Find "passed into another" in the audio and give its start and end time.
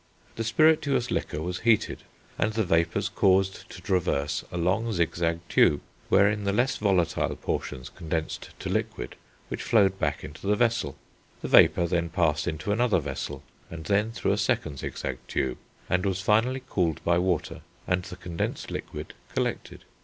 12.09-12.97